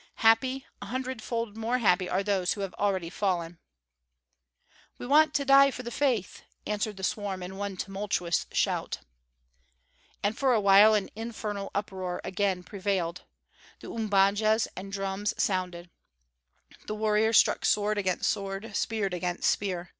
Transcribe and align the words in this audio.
Happy, 0.25 0.65
a 0.81 0.87
hundredfold 0.87 1.55
more 1.55 1.77
happy 1.77 2.09
are 2.09 2.23
those 2.23 2.53
who 2.53 2.63
already 2.63 3.05
have 3.09 3.13
fallen. 3.13 3.59
"We 4.97 5.05
want 5.05 5.35
to 5.35 5.45
die 5.45 5.69
for 5.69 5.83
the 5.83 5.91
faith!" 5.91 6.41
answered 6.65 6.97
the 6.97 7.03
swarm 7.03 7.43
in 7.43 7.55
one 7.55 7.77
tumultuous 7.77 8.47
shout. 8.51 8.97
And 10.23 10.35
for 10.35 10.53
a 10.55 10.59
while 10.59 10.95
an 10.95 11.11
infernal 11.15 11.69
uproar 11.75 12.19
again 12.23 12.63
prevailed. 12.63 13.25
The 13.81 13.91
umbajas 13.91 14.67
and 14.75 14.91
drums 14.91 15.35
sounded. 15.37 15.91
The 16.87 16.95
warriors 16.95 17.37
struck 17.37 17.63
sword 17.63 17.99
against 17.99 18.27
sword, 18.27 18.75
spear 18.75 19.05
against 19.11 19.47
spear. 19.51 19.89